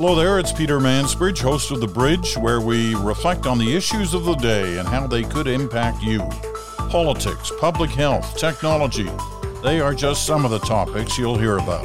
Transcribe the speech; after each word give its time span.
Hello 0.00 0.14
there, 0.14 0.38
it's 0.38 0.50
Peter 0.50 0.78
Mansbridge, 0.78 1.42
host 1.42 1.70
of 1.70 1.80
The 1.82 1.86
Bridge, 1.86 2.34
where 2.38 2.62
we 2.62 2.94
reflect 2.94 3.46
on 3.46 3.58
the 3.58 3.76
issues 3.76 4.14
of 4.14 4.24
the 4.24 4.34
day 4.36 4.78
and 4.78 4.88
how 4.88 5.06
they 5.06 5.22
could 5.22 5.46
impact 5.46 6.02
you. 6.02 6.20
Politics, 6.88 7.52
public 7.60 7.90
health, 7.90 8.34
technology, 8.38 9.10
they 9.62 9.78
are 9.78 9.92
just 9.92 10.24
some 10.24 10.46
of 10.46 10.52
the 10.52 10.58
topics 10.60 11.18
you'll 11.18 11.36
hear 11.36 11.58
about. 11.58 11.84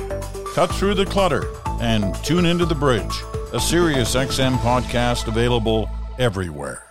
Cut 0.53 0.67
through 0.67 0.93
the 0.93 1.05
clutter 1.05 1.43
and 1.81 2.15
tune 2.23 2.45
into 2.45 2.65
The 2.65 2.73
Bridge, 2.73 3.21
a 3.51 3.59
Sirius 3.59 4.15
XM 4.15 4.55
podcast 4.59 5.27
available 5.27 5.89
everywhere. 6.17 6.83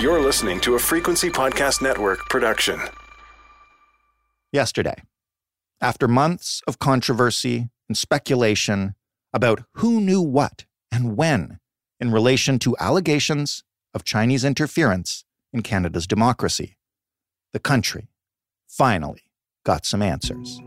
You're 0.00 0.20
listening 0.20 0.58
to 0.62 0.74
a 0.74 0.80
Frequency 0.80 1.30
Podcast 1.30 1.82
Network 1.82 2.28
production. 2.28 2.80
Yesterday, 4.52 5.04
after 5.80 6.06
months 6.06 6.62
of 6.66 6.78
controversy 6.78 7.70
and 7.88 7.96
speculation 7.96 8.94
about 9.32 9.62
who 9.74 10.00
knew 10.00 10.20
what 10.20 10.64
and 10.92 11.16
when 11.16 11.58
in 11.98 12.10
relation 12.10 12.58
to 12.58 12.76
allegations 12.78 13.62
of 13.94 14.04
Chinese 14.04 14.44
interference 14.44 15.24
in 15.52 15.62
Canada's 15.62 16.06
democracy, 16.06 16.76
the 17.52 17.58
country 17.58 18.08
finally 18.68 19.22
got 19.64 19.84
some 19.86 20.02
answers. 20.02 20.60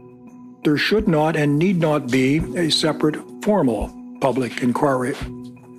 There 0.63 0.77
should 0.77 1.07
not 1.07 1.35
and 1.35 1.59
need 1.59 1.77
not 1.77 2.09
be 2.09 2.37
a 2.57 2.69
separate 2.69 3.17
formal 3.43 3.91
public 4.21 4.63
inquiry. 4.63 5.15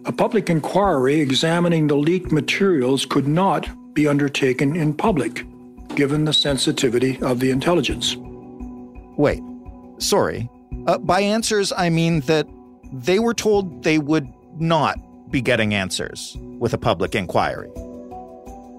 A 0.05 0.12
public 0.12 0.50
inquiry 0.50 1.20
examining 1.20 1.86
the 1.86 1.96
leaked 1.96 2.30
materials 2.30 3.06
could 3.06 3.27
not 3.27 3.69
be 3.94 4.06
undertaken 4.06 4.77
in 4.77 4.92
public, 4.92 5.46
given 5.94 6.24
the 6.24 6.32
sensitivity 6.32 7.19
of 7.22 7.41
the 7.41 7.50
intelligence. 7.50 8.16
Wait, 9.16 9.42
sorry. 9.98 10.48
Uh, 10.86 10.98
by 10.98 11.20
answers, 11.20 11.72
I 11.77 11.88
mean 11.91 12.20
that 12.20 12.46
they 12.92 13.18
were 13.18 13.34
told 13.34 13.83
they 13.83 13.98
would 13.98 14.28
not 14.58 14.98
be 15.30 15.41
getting 15.41 15.75
answers 15.75 16.36
with 16.58 16.75
a 16.75 16.78
public 16.78 17.14
inquiry. 17.14 17.70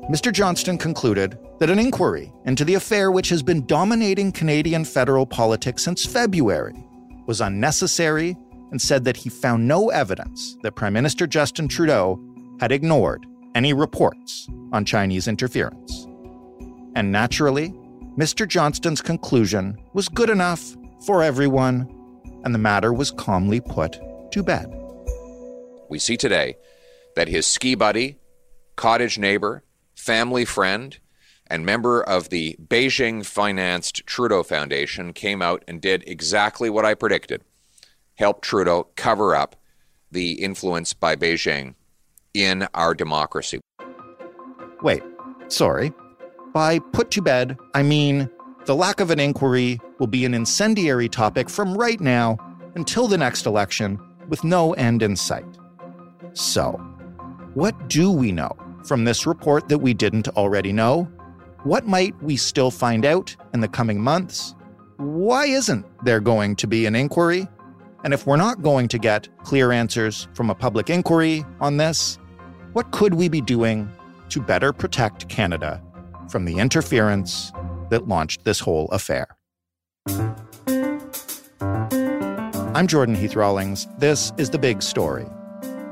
Mr. 0.10 0.32
Johnston 0.32 0.78
concluded 0.78 1.38
that 1.60 1.70
an 1.70 1.80
inquiry 1.80 2.32
into 2.46 2.64
the 2.64 2.76
affair 2.76 3.12
which 3.12 3.30
has 3.30 3.42
been 3.42 3.66
dominating 3.66 4.32
Canadian 4.32 4.86
federal 4.86 5.26
politics 5.26 5.84
since 5.84 6.06
February 6.06 6.76
was 7.26 7.42
unnecessary 7.42 8.38
and 8.72 8.82
said 8.82 9.04
that 9.06 9.18
he 9.18 9.30
found 9.30 9.68
no 9.68 9.90
evidence 9.90 10.58
that 10.62 10.74
Prime 10.74 10.94
Minister 10.94 11.26
Justin 11.26 11.68
Trudeau 11.68 12.20
had 12.60 12.72
ignored 12.72 13.26
any 13.56 13.74
reports 13.74 14.48
on 14.72 14.86
Chinese 14.86 15.28
interference. 15.28 16.06
And 16.96 17.12
naturally, 17.12 17.74
Mr. 18.18 18.48
Johnston's 18.48 19.02
conclusion 19.02 19.78
was 19.94 20.08
good 20.08 20.30
enough 20.30 20.76
for 21.06 21.22
everyone, 21.22 21.92
and 22.46 22.54
the 22.54 22.60
matter 22.60 22.94
was 22.94 23.12
calmly 23.12 23.60
put 23.60 24.00
to 24.32 24.42
bed. 24.42 24.74
We 25.90 26.00
see 26.00 26.16
today 26.16 26.56
that 27.18 27.28
his 27.28 27.46
ski 27.46 27.76
buddy, 27.76 28.18
cottage 28.78 29.18
neighbor, 29.18 29.64
family 29.96 30.46
friend, 30.46 30.98
and 31.48 31.66
member 31.66 32.02
of 32.02 32.30
the 32.30 32.56
Beijing 32.66 33.26
financed 33.26 34.08
Trudeau 34.08 34.44
Foundation 34.44 35.12
came 35.12 35.42
out 35.42 35.66
and 35.68 35.82
did 35.82 36.04
exactly 36.08 36.70
what 36.70 36.86
I 36.86 36.94
predicted 36.94 37.44
help 38.16 38.42
Trudeau 38.42 38.88
cover 38.96 39.36
up 39.36 39.58
the 40.10 40.42
influence 40.42 40.94
by 40.94 41.18
Beijing 41.18 41.76
in 42.34 42.68
our 42.74 42.94
democracy. 42.94 43.60
Wait, 44.82 45.04
sorry. 45.50 45.92
By 46.56 46.80
put 46.80 47.12
to 47.12 47.22
bed, 47.22 47.58
I 47.74 47.84
mean 47.84 48.30
the 48.64 48.78
lack 48.78 49.02
of 49.02 49.12
an 49.12 49.20
inquiry 49.20 49.78
will 50.00 50.08
be 50.08 50.24
an 50.24 50.34
incendiary 50.34 51.10
topic 51.10 51.50
from 51.50 51.74
right 51.74 52.00
now 52.00 52.38
until 52.76 53.10
the 53.10 53.18
next 53.18 53.46
election 53.46 54.00
with 54.30 54.46
no 54.46 54.72
end 54.76 55.04
in 55.04 55.18
sight. 55.18 55.58
So, 56.32 56.72
what 57.56 57.90
do 57.90 58.10
we 58.10 58.32
know 58.32 58.56
from 58.86 59.04
this 59.04 59.28
report 59.28 59.68
that 59.68 59.80
we 59.80 59.94
didn't 59.94 60.30
already 60.30 60.72
know? 60.72 61.12
What 61.64 61.88
might 61.88 62.16
we 62.24 62.38
still 62.38 62.72
find 62.72 63.06
out 63.06 63.36
in 63.54 63.60
the 63.60 63.68
coming 63.68 64.00
months? 64.00 64.56
Why 64.96 65.48
isn't 65.48 65.86
there 66.06 66.22
going 66.22 66.56
to 66.56 66.68
be 66.68 66.86
an 66.86 66.96
inquiry? 66.96 67.50
And 68.06 68.14
if 68.14 68.26
we're 68.26 68.38
not 68.38 68.62
going 68.62 68.88
to 68.88 68.98
get 68.98 69.28
clear 69.44 69.74
answers 69.74 70.30
from 70.34 70.50
a 70.50 70.56
public 70.56 70.90
inquiry 70.90 71.44
on 71.60 71.76
this, 71.76 72.18
what 72.72 72.92
could 72.92 73.14
we 73.14 73.28
be 73.28 73.42
doing 73.42 73.92
to 74.30 74.40
better 74.40 74.72
protect 74.72 75.28
Canada 75.28 75.82
from 76.30 76.46
the 76.46 76.58
interference 76.58 77.52
that 77.90 78.08
launched 78.08 78.44
this 78.44 78.60
whole 78.60 78.88
affair? 78.90 79.28
I'm 82.76 82.88
Jordan 82.88 83.16
Heath 83.16 83.36
Rawlings. 83.36 83.88
This 84.00 84.34
is 84.38 84.50
The 84.50 84.60
Big 84.60 84.82
Story. 84.82 85.26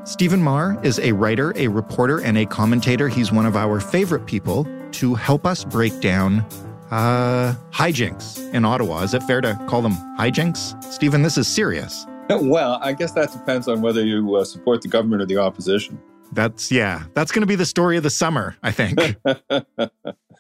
Stephen 0.04 0.42
Maher 0.42 0.78
is 0.84 1.00
a 1.00 1.14
writer, 1.14 1.54
a 1.56 1.70
reporter, 1.70 2.20
and 2.20 2.38
a 2.38 2.46
commentator. 2.46 3.08
He's 3.08 3.32
one 3.32 3.46
of 3.46 3.56
our 3.56 3.80
favorite 3.80 4.26
people 4.26 4.68
to 4.92 5.16
help 5.16 5.46
us 5.46 5.64
break 5.64 5.98
down 6.02 6.46
uh, 6.92 7.56
hijinks 7.72 8.54
in 8.54 8.66
Ottawa. 8.66 9.04
Is 9.04 9.14
it 9.14 9.24
fair 9.24 9.40
to 9.42 9.56
call 9.68 9.82
them 9.82 9.94
hijinks? 10.20 10.84
Stephen, 10.84 11.22
this 11.22 11.38
is 11.38 11.48
serious. 11.48 12.06
Well, 12.30 12.80
I 12.82 12.94
guess 12.94 13.12
that 13.12 13.32
depends 13.32 13.68
on 13.68 13.82
whether 13.82 14.04
you 14.04 14.36
uh, 14.36 14.44
support 14.46 14.82
the 14.82 14.88
government 14.88 15.22
or 15.22 15.26
the 15.26 15.38
opposition. 15.38 16.02
That's, 16.32 16.72
yeah, 16.72 17.04
that's 17.14 17.32
going 17.32 17.42
to 17.42 17.48
be 17.48 17.56
the 17.56 17.66
story 17.66 17.96
of 17.98 18.04
the 18.04 18.10
summer, 18.10 18.56
I 18.64 18.72
think. 18.72 18.98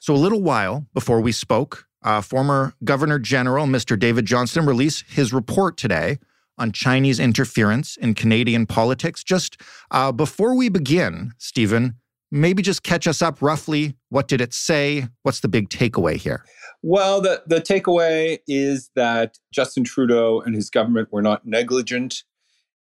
so, 0.03 0.13
a 0.13 0.17
little 0.17 0.41
while 0.41 0.85
before 0.93 1.21
we 1.21 1.31
spoke, 1.31 1.87
uh, 2.03 2.19
former 2.19 2.73
Governor 2.83 3.19
General 3.19 3.65
Mr. 3.67 3.97
David 3.97 4.25
Johnston 4.25 4.65
released 4.65 5.05
his 5.07 5.31
report 5.31 5.77
today 5.77 6.19
on 6.57 6.73
Chinese 6.73 7.21
interference 7.21 7.95
in 7.95 8.13
Canadian 8.13 8.65
politics. 8.65 9.23
Just 9.23 9.61
uh, 9.91 10.11
before 10.11 10.57
we 10.57 10.67
begin, 10.67 11.31
Stephen, 11.37 11.95
maybe 12.29 12.61
just 12.61 12.83
catch 12.83 13.07
us 13.07 13.21
up 13.21 13.41
roughly. 13.41 13.95
What 14.09 14.27
did 14.27 14.41
it 14.41 14.53
say? 14.53 15.07
What's 15.21 15.39
the 15.39 15.47
big 15.47 15.69
takeaway 15.69 16.17
here? 16.17 16.43
Well, 16.81 17.21
the, 17.21 17.41
the 17.47 17.61
takeaway 17.61 18.39
is 18.45 18.91
that 18.97 19.37
Justin 19.53 19.85
Trudeau 19.85 20.41
and 20.41 20.53
his 20.53 20.69
government 20.69 21.13
were 21.13 21.21
not 21.21 21.45
negligent 21.45 22.23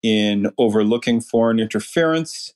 in 0.02 0.50
overlooking 0.58 1.20
foreign 1.20 1.60
interference, 1.60 2.52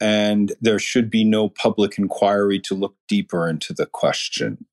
and 0.00 0.52
there 0.60 0.78
should 0.78 1.10
be 1.10 1.24
no 1.24 1.48
public 1.48 1.98
inquiry 1.98 2.58
to 2.60 2.74
look 2.74 2.96
deeper 3.06 3.48
into 3.48 3.72
the 3.74 3.86
question. 3.86 4.66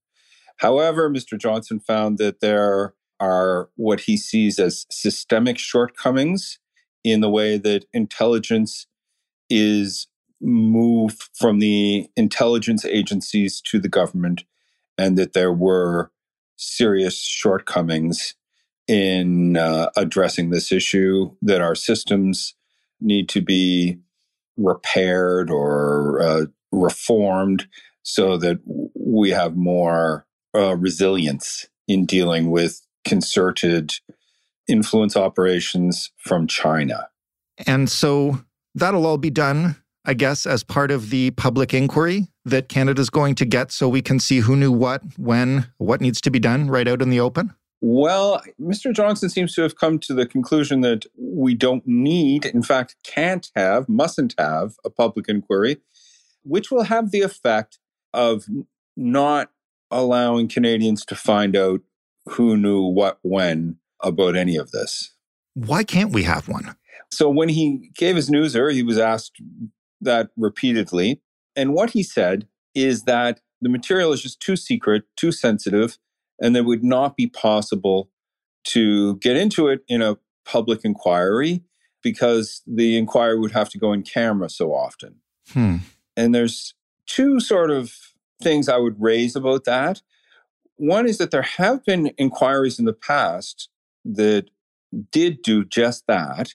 However, 0.58 1.10
Mr. 1.10 1.38
Johnston 1.38 1.80
found 1.80 2.18
that 2.18 2.40
there 2.40 2.94
are 3.20 3.70
what 3.76 4.02
he 4.02 4.18
sees 4.18 4.60
as 4.60 4.86
systemic 4.90 5.58
shortcomings 5.58 6.60
in 7.04 7.22
the 7.22 7.30
way 7.30 7.58
that 7.58 7.86
intelligence 7.94 8.88
is 9.50 10.08
moved 10.40 11.30
from 11.34 11.60
the 11.60 12.08
intelligence 12.16 12.86
agencies 12.86 13.62
to 13.62 13.80
the 13.80 13.90
government, 13.90 14.44
and 14.98 15.18
that 15.18 15.34
there 15.34 15.54
were 15.54 16.12
serious 16.58 17.20
shortcomings 17.20 18.36
in 18.88 19.58
uh, 19.58 19.90
addressing 19.96 20.50
this 20.50 20.72
issue, 20.72 21.32
that 21.42 21.62
our 21.62 21.76
systems 21.76 22.56
need 23.00 23.30
to 23.30 23.42
be 23.42 24.00
repaired 24.57 25.50
or 25.50 26.22
uh, 26.22 26.45
reformed 26.72 27.68
so 28.03 28.38
that 28.38 28.59
we 28.95 29.31
have 29.31 29.56
more 29.56 30.25
uh, 30.56 30.75
resilience 30.78 31.68
in 31.88 32.06
dealing 32.06 32.51
with 32.51 32.81
concerted 33.06 33.94
influence 34.68 35.16
operations 35.16 36.12
from 36.18 36.47
China. 36.47 37.07
And 37.66 37.90
so 37.90 38.44
that'll 38.75 39.06
all 39.06 39.18
be 39.18 39.29
done, 39.29 39.78
I 40.06 40.13
guess, 40.13 40.45
as 40.45 40.63
part 40.63 40.91
of 40.91 41.09
the 41.09 41.31
public 41.31 41.74
inquiry 41.74 42.28
that 42.45 42.69
Canada's 42.69 43.09
going 43.09 43.35
to 43.35 43.45
get 43.45 43.72
so 43.72 43.89
we 43.89 44.01
can 44.01 44.19
see 44.19 44.39
who 44.39 44.56
knew 44.56 44.72
what, 44.72 45.01
when, 45.18 45.68
what 45.78 46.01
needs 46.01 46.22
to 46.22 46.31
be 46.31 46.39
done 46.39 46.69
right 46.69 46.88
out 46.88 47.01
in 47.01 47.09
the 47.09 47.19
open? 47.19 47.53
Well, 47.80 48.42
Mr. 48.60 48.92
Johnston 48.94 49.30
seems 49.30 49.54
to 49.56 49.62
have 49.62 49.76
come 49.76 50.00
to 50.00 50.13
the 50.13 50.25
conclusion 50.25 50.81
that 50.81 51.06
we 51.16 51.54
don't 51.54 51.84
need, 51.86 52.46
in 52.46 52.63
fact, 52.63 52.96
can't 53.04 53.50
have, 53.56 53.88
mustn't 53.88 54.34
have 54.38 54.75
a 54.84 54.90
public 54.90 55.28
inquiry, 55.30 55.78
which 56.44 56.72
will 56.72 56.84
have 56.84 57.12
the 57.12 57.22
effect 57.22 57.78
of 58.13 58.46
not 58.96 59.51
allowing 59.92 60.48
Canadians 60.48 61.06
to 61.06 61.16
find 61.16 61.56
out 61.56 61.81
who 62.25 62.57
knew 62.57 62.81
what 62.81 63.19
when 63.22 63.78
about 64.01 64.36
any 64.36 64.57
of 64.57 64.72
this. 64.72 65.13
Why 65.54 65.84
can't 65.84 66.12
we 66.12 66.24
have 66.24 66.48
one? 66.48 66.75
So 67.12 67.30
when 67.30 67.50
he 67.50 67.92
gave 67.96 68.16
his 68.16 68.30
newser, 68.30 68.74
he 68.74 68.84
was 68.84 68.98
asked 68.98 69.42
that 70.01 70.30
repeatedly. 70.36 71.22
And 71.56 71.74
what 71.74 71.92
he 71.92 72.04
said 72.04 72.48
is 72.75 73.04
that 73.04 73.40
the 73.62 73.69
material 73.69 74.12
is 74.13 74.22
just 74.22 74.40
too 74.40 74.56
secret, 74.56 75.04
too 75.16 75.31
sensitive, 75.31 75.98
and 76.39 76.56
it 76.56 76.66
would 76.66 76.84
not 76.84 77.16
be 77.16 77.28
possible 77.28 78.10
to 78.66 79.16
get 79.18 79.38
into 79.38 79.68
it 79.68 79.81
in 79.88 80.01
a 80.01 80.18
public 80.45 80.81
inquiry 80.84 81.63
because 82.01 82.62
the 82.68 82.98
inquiry 82.98 83.39
would 83.39 83.51
have 83.51 83.69
to 83.69 83.78
go 83.78 83.92
in 83.94 84.04
camera 84.04 84.50
so 84.50 84.74
often. 84.74 85.16
Hmm. 85.50 85.78
And 86.16 86.34
there's 86.34 86.74
two 87.06 87.39
sort 87.39 87.72
of 87.72 87.94
things 88.42 88.69
I 88.69 88.78
would 88.78 89.01
raise 89.01 89.36
about 89.36 89.66
that. 89.66 90.01
One 90.75 91.07
is 91.07 91.18
that 91.18 91.31
there 91.31 91.42
have 91.42 91.84
been 91.86 92.07
inquiries 92.18 92.78
in 92.80 92.86
the 92.86 92.94
past 92.94 93.69
that 94.06 94.50
did 95.12 95.42
do 95.42 95.66
just 95.66 96.06
that. 96.07 96.54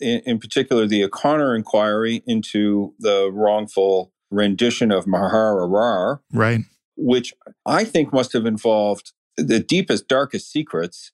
In, 0.00 0.20
in 0.24 0.38
particular, 0.38 0.86
the 0.86 1.04
O'Connor 1.04 1.54
inquiry 1.54 2.22
into 2.26 2.94
the 2.98 3.30
wrongful 3.32 4.12
rendition 4.30 4.90
of 4.90 5.06
Maher 5.06 5.56
Arar, 5.60 6.20
Right. 6.32 6.60
Which 6.96 7.32
I 7.66 7.84
think 7.84 8.12
must 8.12 8.32
have 8.32 8.46
involved 8.46 9.12
the 9.36 9.60
deepest, 9.60 10.08
darkest 10.08 10.50
secrets 10.50 11.12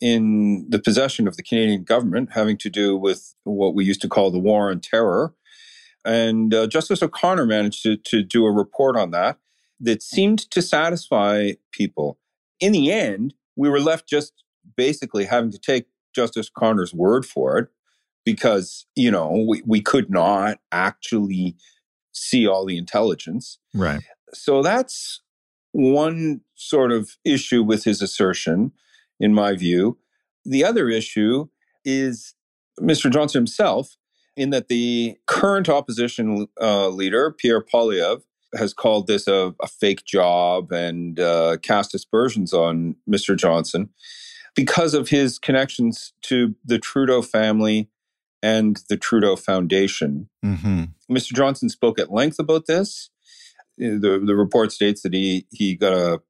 in 0.00 0.66
the 0.68 0.80
possession 0.80 1.28
of 1.28 1.36
the 1.36 1.42
Canadian 1.42 1.84
government, 1.84 2.30
having 2.32 2.56
to 2.58 2.70
do 2.70 2.96
with 2.96 3.34
what 3.44 3.74
we 3.74 3.84
used 3.84 4.02
to 4.02 4.08
call 4.08 4.30
the 4.30 4.38
war 4.38 4.70
on 4.70 4.80
terror. 4.80 5.34
And 6.04 6.52
uh, 6.52 6.66
Justice 6.66 7.02
O'Connor 7.02 7.46
managed 7.46 7.82
to, 7.84 7.96
to 7.96 8.22
do 8.22 8.44
a 8.44 8.50
report 8.50 8.96
on 8.96 9.12
that 9.12 9.38
that 9.78 10.02
seemed 10.02 10.50
to 10.50 10.60
satisfy 10.60 11.52
people. 11.70 12.18
In 12.58 12.72
the 12.72 12.90
end, 12.90 13.34
we 13.54 13.68
were 13.68 13.80
left 13.80 14.08
just 14.08 14.42
basically 14.76 15.24
having 15.24 15.52
to 15.52 15.58
take 15.58 15.86
Justice 16.14 16.50
O'Connor's 16.56 16.92
word 16.94 17.24
for 17.24 17.58
it 17.58 17.68
because, 18.24 18.86
you 18.96 19.10
know, 19.10 19.44
we, 19.48 19.62
we 19.66 19.80
could 19.80 20.10
not 20.10 20.58
actually 20.70 21.56
see 22.12 22.46
all 22.46 22.64
the 22.66 22.76
intelligence. 22.76 23.58
Right. 23.74 24.02
So 24.34 24.62
that's 24.62 25.20
one 25.72 26.42
sort 26.54 26.92
of 26.92 27.16
issue 27.24 27.62
with 27.62 27.84
his 27.84 28.02
assertion, 28.02 28.72
in 29.18 29.34
my 29.34 29.54
view. 29.54 29.98
The 30.44 30.64
other 30.64 30.88
issue 30.88 31.48
is 31.84 32.34
Mr. 32.80 33.10
Johnston 33.10 33.40
himself, 33.40 33.96
in 34.36 34.50
that 34.50 34.68
the 34.68 35.16
current 35.26 35.68
opposition 35.68 36.46
uh, 36.60 36.88
leader, 36.88 37.30
Pierre 37.30 37.62
Poilievre, 37.62 38.22
has 38.54 38.74
called 38.74 39.06
this 39.06 39.26
a, 39.26 39.54
a 39.62 39.66
fake 39.66 40.04
job 40.04 40.72
and 40.72 41.18
uh, 41.18 41.56
cast 41.62 41.94
aspersions 41.94 42.52
on 42.52 42.96
Mr. 43.08 43.36
Johnston 43.36 43.88
because 44.54 44.94
of 44.94 45.08
his 45.08 45.38
connections 45.38 46.12
to 46.22 46.54
the 46.64 46.78
Trudeau 46.78 47.22
family 47.22 47.88
and 48.42 48.82
the 48.88 48.96
Trudeau 48.96 49.36
Foundation. 49.36 50.28
Mm-hmm. 50.44 50.84
Mr. 51.10 51.32
Johnston 51.32 51.68
spoke 51.68 51.98
at 51.98 52.12
length 52.12 52.38
about 52.38 52.66
this. 52.66 53.10
The, 53.78 54.22
the 54.24 54.36
report 54.36 54.72
states 54.72 55.02
that 55.02 55.14
he, 55.14 55.46
he 55.50 55.74
got 55.74 55.92
a 55.92 56.20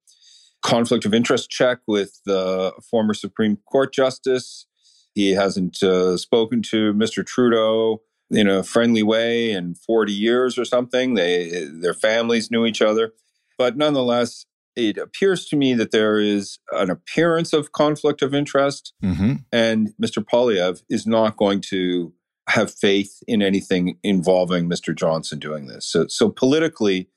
conflict 0.62 1.04
of 1.04 1.12
interest 1.12 1.50
check 1.50 1.78
with 1.86 2.20
the 2.24 2.72
former 2.90 3.14
Supreme 3.14 3.58
Court 3.70 3.92
Justice. 3.92 4.66
He 5.14 5.32
hasn't 5.32 5.82
uh, 5.82 6.16
spoken 6.16 6.62
to 6.70 6.94
Mr. 6.94 7.26
Trudeau 7.26 8.02
in 8.30 8.48
a 8.48 8.62
friendly 8.62 9.02
way 9.02 9.50
in 9.50 9.74
40 9.74 10.12
years 10.12 10.56
or 10.56 10.64
something. 10.64 11.14
They, 11.14 11.66
their 11.70 11.94
families 11.94 12.50
knew 12.50 12.64
each 12.64 12.80
other. 12.80 13.12
But 13.58 13.76
nonetheless, 13.76 14.46
it 14.74 14.96
appears 14.96 15.46
to 15.48 15.56
me 15.56 15.74
that 15.74 15.90
there 15.90 16.18
is 16.18 16.58
an 16.70 16.88
appearance 16.90 17.52
of 17.52 17.72
conflict 17.72 18.22
of 18.22 18.34
interest 18.34 18.94
Mm-hmm. 19.04 19.34
and 19.52 19.92
Mr. 20.02 20.24
Poilievre 20.24 20.82
is 20.88 21.06
not 21.06 21.36
going 21.36 21.60
to 21.68 22.14
have 22.48 22.72
faith 22.72 23.22
in 23.28 23.42
anything 23.42 23.98
involving 24.02 24.68
Mr. 24.68 24.96
Johnston 24.96 25.38
doing 25.38 25.66
this. 25.66 25.86
So, 25.86 26.06
so 26.08 26.30
politically, 26.30 27.08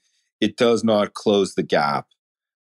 it 0.42 0.58
does 0.58 0.84
not 0.84 1.14
close 1.14 1.56
the 1.56 1.64
gap 1.64 2.08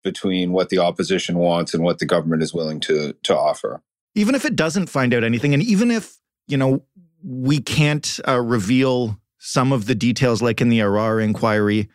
between 0.02 0.52
what 0.52 0.68
the 0.68 0.78
opposition 0.78 1.36
wants 1.36 1.74
and 1.74 1.82
what 1.82 1.98
the 1.98 2.06
government 2.06 2.42
is 2.42 2.54
willing 2.54 2.80
to 2.80 3.14
to 3.24 3.36
offer. 3.36 3.82
Even 4.14 4.34
if 4.34 4.44
it 4.44 4.56
doesn't 4.56 4.88
find 4.88 5.12
out 5.12 5.24
anything, 5.24 5.52
and 5.52 5.62
even 5.62 5.90
if, 5.90 6.16
you 6.46 6.56
know, 6.56 6.82
we 7.22 7.60
can't 7.60 8.20
uh, 8.26 8.40
reveal 8.40 9.18
some 9.38 9.72
of 9.72 9.86
the 9.86 9.94
details 9.94 10.40
like 10.40 10.60
in 10.60 10.68
the 10.68 10.78
Arar 10.78 11.22
inquiry, 11.22 11.90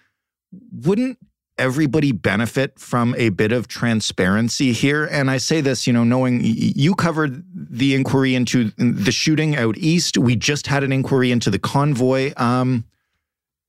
wouldn't 0.71 1.17
everybody 1.57 2.11
benefit 2.11 2.79
from 2.79 3.15
a 3.17 3.29
bit 3.29 3.51
of 3.51 3.67
transparency 3.67 4.71
here? 4.73 5.05
And 5.05 5.31
I 5.31 5.37
say 5.37 5.61
this, 5.61 5.87
you 5.87 5.93
know, 5.93 6.03
knowing 6.03 6.41
you 6.43 6.95
covered 6.95 7.43
the 7.53 7.95
inquiry 7.95 8.35
into 8.35 8.71
the 8.77 9.11
shooting 9.11 9.55
out 9.55 9.77
east. 9.77 10.17
We 10.17 10.35
just 10.35 10.67
had 10.67 10.83
an 10.83 10.91
inquiry 10.91 11.31
into 11.31 11.49
the 11.49 11.59
convoy. 11.59 12.33
Um, 12.37 12.85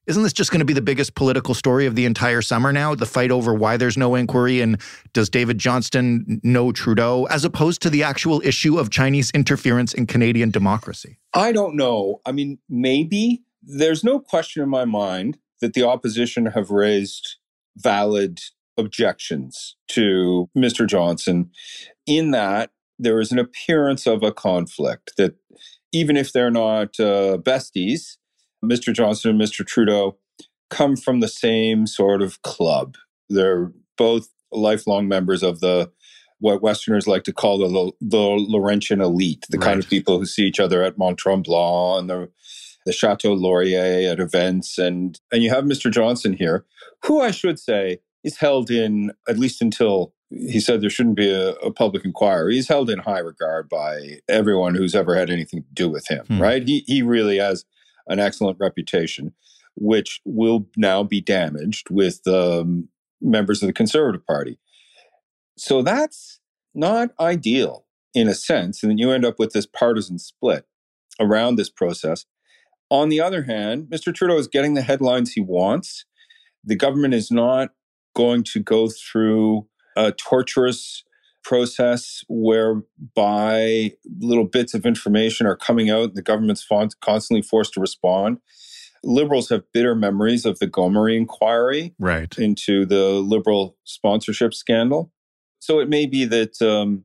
isn't 0.06 0.22
this 0.22 0.32
just 0.32 0.50
going 0.50 0.58
to 0.58 0.64
be 0.64 0.72
the 0.72 0.82
biggest 0.82 1.14
political 1.14 1.54
story 1.54 1.86
of 1.86 1.94
the 1.94 2.04
entire 2.04 2.42
summer 2.42 2.72
now? 2.72 2.94
The 2.94 3.06
fight 3.06 3.30
over 3.30 3.54
why 3.54 3.76
there's 3.76 3.96
no 3.96 4.14
inquiry 4.14 4.60
and 4.60 4.80
does 5.12 5.28
David 5.30 5.58
Johnston 5.58 6.40
know 6.42 6.72
Trudeau, 6.72 7.24
as 7.26 7.44
opposed 7.44 7.82
to 7.82 7.90
the 7.90 8.02
actual 8.02 8.42
issue 8.44 8.78
of 8.78 8.90
Chinese 8.90 9.30
interference 9.30 9.94
in 9.94 10.06
Canadian 10.06 10.50
democracy? 10.50 11.18
I 11.34 11.52
don't 11.52 11.76
know. 11.76 12.20
I 12.26 12.32
mean, 12.32 12.58
maybe 12.68 13.44
there's 13.62 14.02
no 14.02 14.18
question 14.18 14.62
in 14.62 14.68
my 14.68 14.84
mind 14.84 15.38
that 15.60 15.74
the 15.74 15.86
opposition 15.86 16.46
have 16.46 16.70
raised 16.70 17.36
valid 17.76 18.40
objections 18.76 19.76
to 19.88 20.50
Mr. 20.56 20.86
Johnston 20.86 21.50
in 22.06 22.32
that 22.32 22.70
there 22.98 23.20
is 23.20 23.32
an 23.32 23.38
appearance 23.38 24.06
of 24.06 24.22
a 24.22 24.32
conflict 24.32 25.12
that 25.16 25.36
even 25.92 26.16
if 26.16 26.32
they're 26.32 26.50
not 26.50 26.98
uh, 26.98 27.38
besties, 27.38 28.16
Mr. 28.64 28.92
Johnston 28.92 29.32
and 29.32 29.40
Mr. 29.40 29.66
Trudeau 29.66 30.16
come 30.70 30.96
from 30.96 31.20
the 31.20 31.28
same 31.28 31.86
sort 31.86 32.22
of 32.22 32.40
club. 32.42 32.96
They're 33.28 33.72
both 33.96 34.28
lifelong 34.50 35.08
members 35.08 35.42
of 35.42 35.60
the 35.60 35.90
what 36.38 36.60
Westerners 36.60 37.06
like 37.06 37.22
to 37.24 37.32
call 37.32 37.58
the 37.58 37.92
the 38.00 38.18
Laurentian 38.18 39.00
elite, 39.00 39.46
the 39.48 39.58
kind 39.58 39.78
of 39.78 39.88
people 39.88 40.18
who 40.18 40.26
see 40.26 40.42
each 40.42 40.58
other 40.58 40.82
at 40.82 40.98
Mont 40.98 41.18
Tremblant 41.18 42.00
and 42.00 42.10
the 42.10 42.30
the 42.84 42.92
Chateau 42.92 43.32
Laurier 43.32 44.10
at 44.10 44.18
events, 44.18 44.76
and 44.76 45.20
and 45.30 45.42
you 45.42 45.50
have 45.50 45.64
Mr. 45.64 45.90
Johnston 45.90 46.32
here, 46.32 46.64
who 47.04 47.20
I 47.20 47.30
should 47.30 47.60
say 47.60 48.00
is 48.24 48.38
held 48.38 48.70
in 48.70 49.12
at 49.28 49.38
least 49.38 49.62
until 49.62 50.14
he 50.30 50.60
said 50.60 50.80
there 50.80 50.90
shouldn't 50.90 51.16
be 51.16 51.30
a, 51.30 51.50
a 51.56 51.70
public 51.70 52.04
inquiry. 52.04 52.54
He's 52.54 52.68
held 52.68 52.90
in 52.90 53.00
high 53.00 53.18
regard 53.18 53.68
by 53.68 54.20
everyone 54.28 54.74
who's 54.74 54.94
ever 54.94 55.14
had 55.14 55.30
anything 55.30 55.62
to 55.62 55.68
do 55.72 55.88
with 55.88 56.08
him. 56.08 56.24
Hmm. 56.26 56.42
Right? 56.42 56.66
He 56.66 56.84
he 56.86 57.02
really 57.02 57.38
has 57.38 57.64
an 58.08 58.20
excellent 58.20 58.58
reputation, 58.60 59.32
which 59.76 60.20
will 60.24 60.66
now 60.76 61.02
be 61.02 61.20
damaged 61.20 61.90
with 61.90 62.26
um, 62.26 62.88
members 63.20 63.62
of 63.62 63.66
the 63.66 63.72
Conservative 63.72 64.26
Party. 64.26 64.58
So 65.56 65.82
that's 65.82 66.40
not 66.74 67.10
ideal 67.20 67.86
in 68.14 68.28
a 68.28 68.34
sense. 68.34 68.82
And 68.82 68.90
then 68.90 68.98
you 68.98 69.10
end 69.10 69.24
up 69.24 69.38
with 69.38 69.52
this 69.52 69.66
partisan 69.66 70.18
split 70.18 70.66
around 71.20 71.56
this 71.56 71.70
process. 71.70 72.26
On 72.90 73.08
the 73.08 73.20
other 73.20 73.44
hand, 73.44 73.86
Mr. 73.90 74.14
Trudeau 74.14 74.36
is 74.36 74.48
getting 74.48 74.74
the 74.74 74.82
headlines 74.82 75.32
he 75.32 75.40
wants. 75.40 76.04
The 76.64 76.76
government 76.76 77.14
is 77.14 77.30
not 77.30 77.70
going 78.14 78.44
to 78.44 78.60
go 78.60 78.88
through 78.88 79.66
a 79.96 80.12
torturous 80.12 81.04
process 81.44 82.24
whereby 82.28 83.92
little 84.20 84.44
bits 84.44 84.74
of 84.74 84.86
information 84.86 85.46
are 85.46 85.56
coming 85.56 85.90
out 85.90 86.04
and 86.10 86.14
the 86.14 86.22
government's 86.22 86.66
constantly 87.00 87.42
forced 87.42 87.74
to 87.74 87.80
respond. 87.80 88.38
Liberals 89.04 89.48
have 89.48 89.64
bitter 89.72 89.94
memories 89.94 90.46
of 90.46 90.58
the 90.60 90.68
Gomery 90.68 91.16
inquiry 91.16 91.94
Right. 91.98 92.36
into 92.38 92.86
the 92.86 93.04
liberal 93.14 93.76
sponsorship 93.84 94.54
scandal. 94.54 95.12
So 95.58 95.80
it 95.80 95.88
may 95.88 96.06
be 96.06 96.24
that 96.26 96.60
um, 96.62 97.04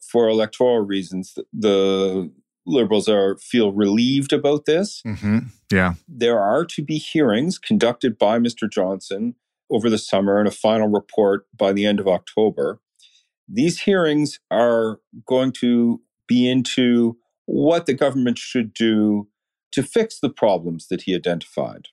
for 0.00 0.28
electoral 0.28 0.80
reasons, 0.80 1.38
the 1.52 2.30
liberals 2.66 3.08
are 3.08 3.36
feel 3.38 3.72
relieved 3.72 4.32
about 4.32 4.64
this. 4.64 5.02
Mm-hmm. 5.06 5.38
Yeah. 5.72 5.94
There 6.08 6.40
are 6.40 6.64
to 6.66 6.82
be 6.82 6.98
hearings 6.98 7.58
conducted 7.58 8.18
by 8.18 8.38
Mr. 8.38 8.70
Johnston 8.70 9.34
over 9.70 9.88
the 9.90 9.98
summer 9.98 10.38
and 10.38 10.48
a 10.48 10.52
final 10.52 10.88
report 10.88 11.46
by 11.56 11.72
the 11.72 11.84
end 11.86 12.00
of 12.00 12.08
October. 12.08 12.80
These 13.48 13.80
hearings 13.80 14.40
are 14.50 15.00
going 15.26 15.52
to 15.60 16.00
be 16.26 16.48
into 16.48 17.18
what 17.46 17.86
the 17.86 17.94
government 17.94 18.38
should 18.38 18.72
do 18.72 19.28
to 19.72 19.82
fix 19.82 20.18
the 20.20 20.30
problems 20.30 20.88
that 20.88 21.02
he 21.02 21.14
identified. 21.14 21.88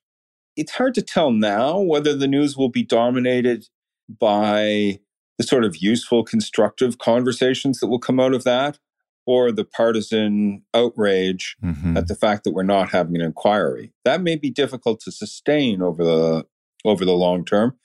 It's 0.55 0.73
hard 0.73 0.93
to 0.95 1.01
tell 1.01 1.31
now 1.31 1.79
whether 1.79 2.15
the 2.15 2.27
news 2.27 2.55
will 2.55 2.69
be 2.69 2.83
dominated 2.83 3.67
by 4.07 4.99
the 5.37 5.43
sort 5.43 5.63
of 5.63 5.77
useful, 5.77 6.23
constructive 6.23 6.97
conversations 6.99 7.79
that 7.79 7.87
will 7.87 7.99
come 7.99 8.19
out 8.19 8.33
of 8.33 8.43
that 8.43 8.79
or 9.25 9.51
the 9.51 9.65
partisan 9.65 10.63
outrage 10.73 11.55
Mm-hmm. 11.63 11.97
at 11.97 12.07
the 12.07 12.15
fact 12.15 12.43
that 12.43 12.53
we're 12.53 12.63
not 12.63 12.89
having 12.89 13.15
an 13.15 13.21
inquiry. 13.21 13.93
That 14.05 14.21
may 14.21 14.35
be 14.35 14.49
difficult 14.49 14.99
to 15.01 15.11
sustain 15.11 15.81
over 15.81 16.03
the 16.03 16.45
over 16.83 17.05
the 17.05 17.13
long 17.13 17.45
term 17.45 17.77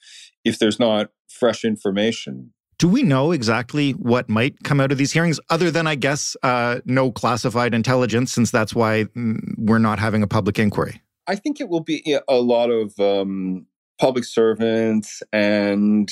if 0.44 0.58
there's 0.58 0.80
not 0.80 1.10
fresh 1.28 1.64
information. 1.64 2.52
Do 2.78 2.88
we 2.88 3.02
know 3.02 3.32
exactly 3.32 3.92
what 3.92 4.28
might 4.28 4.62
come 4.62 4.80
out 4.80 4.92
of 4.92 4.98
these 4.98 5.12
hearings, 5.12 5.40
other 5.48 5.70
than, 5.70 5.86
I 5.86 5.94
guess, 5.94 6.36
uh, 6.42 6.80
no 6.84 7.10
classified 7.10 7.74
intelligence, 7.74 8.32
since 8.32 8.50
that's 8.50 8.74
why 8.74 9.04
mm, 9.04 9.40
we're 9.56 9.78
not 9.78 9.98
having 9.98 10.22
a 10.22 10.26
public 10.26 10.58
inquiry? 10.58 11.00
I 11.26 11.36
think 11.36 11.60
it 11.60 11.68
will 11.68 11.80
be 11.80 12.18
a 12.28 12.36
lot 12.36 12.70
of 12.70 12.98
um, 13.00 13.66
public 13.98 14.24
servants 14.24 15.22
and 15.32 16.10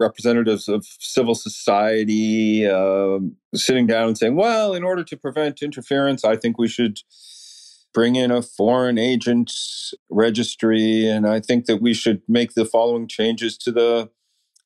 representatives 0.00 0.68
of 0.68 0.86
civil 1.00 1.34
society 1.34 2.66
um, 2.66 3.36
sitting 3.54 3.86
down 3.86 4.08
and 4.08 4.18
saying, 4.18 4.36
well, 4.36 4.74
in 4.74 4.84
order 4.84 5.02
to 5.02 5.16
prevent 5.16 5.62
interference, 5.62 6.24
I 6.24 6.36
think 6.36 6.58
we 6.58 6.68
should 6.68 7.00
bring 7.92 8.14
in 8.14 8.30
a 8.30 8.42
foreign 8.42 8.98
agent 8.98 9.52
registry. 10.08 11.08
And 11.08 11.26
I 11.26 11.40
think 11.40 11.66
that 11.66 11.82
we 11.82 11.94
should 11.94 12.22
make 12.28 12.54
the 12.54 12.64
following 12.64 13.08
changes 13.08 13.58
to 13.58 13.72
the 13.72 14.10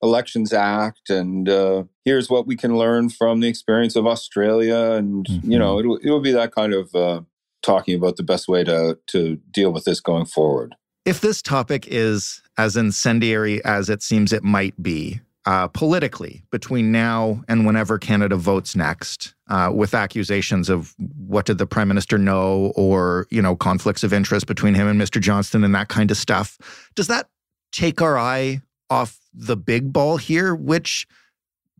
Elections 0.02 0.52
Act, 0.52 1.10
and 1.10 1.48
uh, 1.48 1.84
here's 2.04 2.28
what 2.28 2.46
we 2.46 2.56
can 2.56 2.76
learn 2.76 3.08
from 3.08 3.40
the 3.40 3.48
experience 3.48 3.96
of 3.96 4.06
Australia, 4.06 4.92
and 4.92 5.26
mm-hmm. 5.26 5.50
you 5.50 5.58
know, 5.58 5.78
it'll 5.78 5.98
it'll 6.02 6.20
be 6.20 6.32
that 6.32 6.52
kind 6.52 6.74
of 6.74 6.94
uh, 6.94 7.20
talking 7.62 7.94
about 7.94 8.16
the 8.16 8.22
best 8.22 8.48
way 8.48 8.64
to 8.64 8.98
to 9.08 9.36
deal 9.50 9.72
with 9.72 9.84
this 9.84 10.00
going 10.00 10.26
forward. 10.26 10.74
If 11.04 11.20
this 11.20 11.42
topic 11.42 11.86
is 11.88 12.42
as 12.58 12.76
incendiary 12.76 13.64
as 13.64 13.88
it 13.88 14.02
seems 14.02 14.32
it 14.32 14.44
might 14.44 14.80
be, 14.82 15.20
uh, 15.46 15.68
politically 15.68 16.42
between 16.50 16.92
now 16.92 17.42
and 17.48 17.66
whenever 17.66 17.98
Canada 17.98 18.36
votes 18.36 18.76
next, 18.76 19.34
uh, 19.48 19.70
with 19.74 19.94
accusations 19.94 20.68
of 20.68 20.94
what 21.26 21.46
did 21.46 21.58
the 21.58 21.66
prime 21.66 21.88
minister 21.88 22.18
know, 22.18 22.72
or 22.76 23.26
you 23.30 23.42
know 23.42 23.54
conflicts 23.56 24.02
of 24.02 24.12
interest 24.12 24.46
between 24.46 24.74
him 24.74 24.88
and 24.88 25.00
Mr. 25.00 25.20
Johnston 25.20 25.64
and 25.64 25.74
that 25.74 25.88
kind 25.88 26.10
of 26.10 26.16
stuff. 26.16 26.58
Does 26.94 27.06
that 27.06 27.28
take 27.72 28.02
our 28.02 28.18
eye 28.18 28.60
off 28.90 29.18
the 29.34 29.56
big 29.56 29.92
ball 29.92 30.16
here, 30.16 30.54
which 30.54 31.06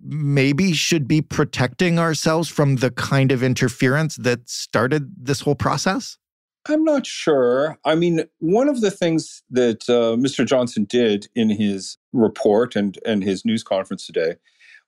maybe 0.05 0.73
should 0.73 1.07
be 1.07 1.21
protecting 1.21 1.99
ourselves 1.99 2.49
from 2.49 2.77
the 2.77 2.91
kind 2.91 3.31
of 3.31 3.43
interference 3.43 4.17
that 4.17 4.49
started 4.49 5.13
this 5.17 5.41
whole 5.41 5.55
process? 5.55 6.19
I'm 6.69 6.85
not 6.85 7.07
sure. 7.07 7.79
I 7.85 7.95
mean, 7.95 8.25
one 8.39 8.69
of 8.69 8.81
the 8.81 8.91
things 8.91 9.43
that 9.51 9.89
uh, 9.89 10.17
Mr. 10.17 10.47
Johnston 10.47 10.85
did 10.85 11.29
in 11.35 11.51
his 11.51 11.99
report 12.13 12.77
and, 12.77 12.99
and 13.05 13.25
his 13.25 13.45
news 13.45 13.63
conference 13.63 14.07
today 14.07 14.37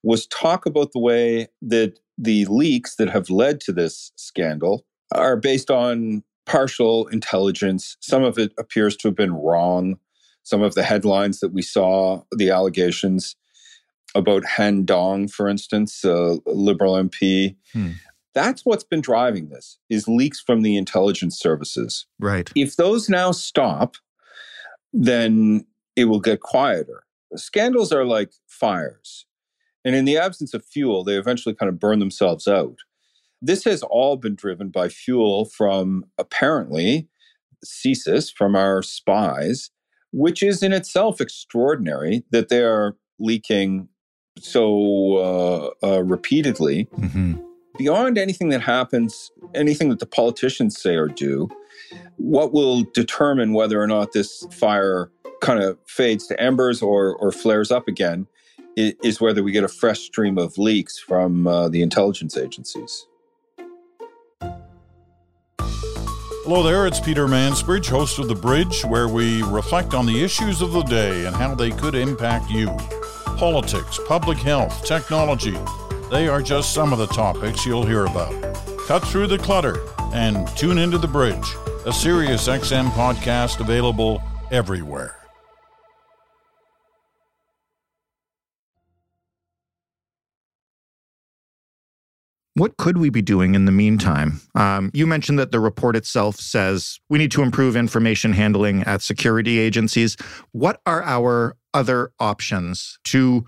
was 0.02 0.26
talk 0.26 0.66
about 0.66 0.92
the 0.92 1.00
way 1.00 1.48
that 1.62 1.98
the 2.16 2.44
leaks 2.46 2.96
that 2.96 3.10
have 3.10 3.30
led 3.30 3.60
to 3.62 3.72
this 3.72 4.12
scandal 4.14 4.84
are 5.12 5.36
based 5.36 5.70
on 5.70 6.22
partial 6.46 7.08
intelligence. 7.08 7.96
Some 8.00 8.22
of 8.22 8.38
it 8.38 8.52
appears 8.58 8.96
to 8.98 9.08
have 9.08 9.16
been 9.16 9.34
wrong. 9.34 9.98
Some 10.44 10.62
of 10.62 10.74
the 10.74 10.84
headlines 10.84 11.40
that 11.40 11.52
we 11.52 11.62
saw, 11.62 12.22
the 12.30 12.50
allegations 12.50 13.36
about 14.14 14.44
Han 14.44 14.84
Dong, 14.84 15.26
for 15.26 15.48
instance, 15.48 16.04
a 16.04 16.38
liberal 16.46 16.94
MP, 16.94 17.56
hmm. 17.72 17.92
That's 18.34 18.66
what's 18.66 18.84
been 18.84 19.00
driving 19.00 19.48
this 19.48 19.78
is 19.88 20.08
leaks 20.08 20.40
from 20.40 20.62
the 20.62 20.76
intelligence 20.76 21.38
services. 21.38 22.06
Right. 22.18 22.50
If 22.56 22.76
those 22.76 23.08
now 23.08 23.30
stop, 23.30 23.96
then 24.92 25.64
it 25.96 26.06
will 26.06 26.20
get 26.20 26.40
quieter. 26.40 27.04
Scandals 27.36 27.92
are 27.92 28.04
like 28.04 28.32
fires. 28.48 29.26
And 29.84 29.94
in 29.94 30.04
the 30.04 30.18
absence 30.18 30.52
of 30.52 30.64
fuel, 30.64 31.04
they 31.04 31.16
eventually 31.16 31.54
kind 31.54 31.68
of 31.68 31.78
burn 31.78 32.00
themselves 32.00 32.48
out. 32.48 32.78
This 33.40 33.64
has 33.64 33.82
all 33.84 34.16
been 34.16 34.34
driven 34.34 34.70
by 34.70 34.88
fuel 34.88 35.44
from 35.44 36.04
apparently 36.18 37.08
CSIS, 37.64 38.32
from 38.32 38.56
our 38.56 38.82
spies, 38.82 39.70
which 40.14 40.42
is 40.42 40.62
in 40.62 40.72
itself 40.72 41.20
extraordinary 41.20 42.24
that 42.30 42.48
they 42.48 42.62
are 42.62 42.96
leaking 43.18 43.88
so 44.38 45.74
uh, 45.82 45.86
uh, 45.86 46.02
repeatedly. 46.02 46.86
Mm-hmm 46.96 47.40
beyond 47.76 48.18
anything 48.18 48.48
that 48.50 48.60
happens, 48.60 49.30
anything 49.54 49.88
that 49.88 49.98
the 49.98 50.06
politicians 50.06 50.80
say 50.80 50.96
or 50.96 51.08
do, 51.08 51.48
what 52.16 52.52
will 52.52 52.84
determine 52.94 53.52
whether 53.52 53.80
or 53.80 53.86
not 53.86 54.12
this 54.12 54.46
fire 54.50 55.10
kind 55.40 55.62
of 55.62 55.78
fades 55.86 56.26
to 56.26 56.40
embers 56.40 56.82
or, 56.82 57.16
or 57.16 57.32
flares 57.32 57.70
up 57.70 57.88
again 57.88 58.26
is 58.76 59.20
whether 59.20 59.42
we 59.42 59.52
get 59.52 59.62
a 59.62 59.68
fresh 59.68 60.00
stream 60.00 60.36
of 60.36 60.58
leaks 60.58 60.98
from 60.98 61.46
uh, 61.46 61.68
the 61.68 61.82
intelligence 61.82 62.36
agencies. 62.36 63.06
Hello 66.44 66.62
there, 66.62 66.86
it's 66.86 67.00
Peter 67.00 67.26
Mansbridge, 67.26 67.88
host 67.88 68.18
of 68.18 68.28
The 68.28 68.34
Bridge, 68.34 68.84
where 68.84 69.08
we 69.08 69.42
reflect 69.44 69.94
on 69.94 70.04
the 70.04 70.22
issues 70.22 70.60
of 70.60 70.72
the 70.72 70.82
day 70.82 71.24
and 71.24 71.34
how 71.34 71.54
they 71.54 71.70
could 71.70 71.94
impact 71.94 72.50
you. 72.50 72.66
Politics, 73.38 73.98
public 74.06 74.36
health, 74.36 74.84
technology, 74.84 75.56
they 76.10 76.28
are 76.28 76.42
just 76.42 76.74
some 76.74 76.92
of 76.92 76.98
the 76.98 77.06
topics 77.06 77.64
you'll 77.64 77.86
hear 77.86 78.04
about. 78.04 78.34
Cut 78.86 79.02
through 79.06 79.28
the 79.28 79.38
clutter 79.38 79.80
and 80.12 80.46
tune 80.48 80.76
into 80.76 80.98
The 80.98 81.08
Bridge, 81.08 81.56
a 81.86 81.92
Sirius 81.94 82.46
XM 82.46 82.90
podcast 82.90 83.60
available 83.60 84.22
everywhere. 84.50 85.23
What 92.56 92.76
could 92.76 92.98
we 92.98 93.10
be 93.10 93.20
doing 93.20 93.56
in 93.56 93.64
the 93.64 93.72
meantime? 93.72 94.40
Um, 94.54 94.92
you 94.94 95.08
mentioned 95.08 95.40
that 95.40 95.50
the 95.50 95.58
report 95.58 95.96
itself 95.96 96.36
says 96.36 97.00
we 97.08 97.18
need 97.18 97.32
to 97.32 97.42
improve 97.42 97.74
information 97.74 98.32
handling 98.32 98.84
at 98.84 99.02
security 99.02 99.58
agencies. 99.58 100.16
What 100.52 100.80
are 100.86 101.02
our 101.02 101.56
other 101.72 102.12
options 102.20 102.96
to 103.06 103.44